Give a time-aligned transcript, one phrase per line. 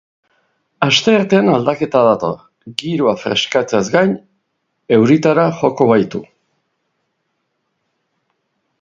[0.85, 2.33] Asteartean aldaketa dator,
[2.83, 4.17] giroa freskatzeaz gain
[4.99, 6.27] euritara joko baitu.